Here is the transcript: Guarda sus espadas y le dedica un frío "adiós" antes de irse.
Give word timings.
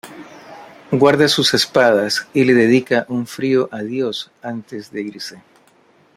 Guarda 0.91 1.27
sus 1.27 1.53
espadas 1.53 2.27
y 2.33 2.43
le 2.43 2.55
dedica 2.55 3.05
un 3.07 3.27
frío 3.27 3.69
"adiós" 3.71 4.31
antes 4.41 4.89
de 4.91 5.03
irse. 5.03 5.43